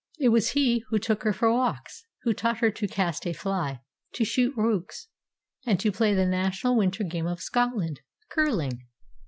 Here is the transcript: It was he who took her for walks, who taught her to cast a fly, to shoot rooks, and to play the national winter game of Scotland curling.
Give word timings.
It 0.19 0.29
was 0.29 0.53
he 0.53 0.83
who 0.89 0.97
took 0.97 1.21
her 1.21 1.31
for 1.31 1.53
walks, 1.53 2.07
who 2.23 2.33
taught 2.33 2.57
her 2.57 2.71
to 2.71 2.87
cast 2.87 3.27
a 3.27 3.33
fly, 3.33 3.81
to 4.13 4.25
shoot 4.25 4.57
rooks, 4.57 5.09
and 5.63 5.79
to 5.79 5.91
play 5.91 6.15
the 6.15 6.25
national 6.25 6.75
winter 6.75 7.03
game 7.03 7.27
of 7.27 7.39
Scotland 7.39 8.01
curling. 8.27 8.87